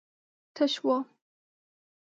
[0.55, 0.87] تش و.